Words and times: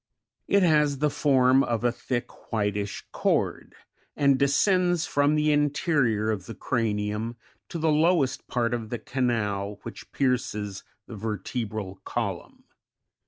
It 0.47 0.63
has 0.63 0.97
the 0.97 1.11
form 1.11 1.63
of 1.63 1.83
a 1.83 1.91
thick, 1.91 2.51
whitish 2.51 3.05
cord, 3.11 3.75
and 4.15 4.39
descends 4.39 5.05
from 5.05 5.35
the 5.35 5.51
interior 5.51 6.31
of 6.31 6.47
the 6.47 6.55
cranium 6.55 7.35
to 7.69 7.77
the 7.77 7.91
lowest 7.91 8.47
part 8.47 8.73
of 8.73 8.89
the 8.89 8.97
canal 8.97 9.77
which 9.83 10.11
pierces 10.11 10.83
the 11.05 11.15
vertebral 11.15 12.01
column. 12.03 12.63